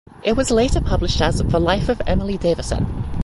It 0.23 0.35
was 0.35 0.49
later 0.49 0.81
published 0.81 1.21
as 1.21 1.37
"The 1.37 1.59
Life 1.59 1.87
of 1.87 2.01
Emily 2.07 2.35
Davison". 2.35 3.03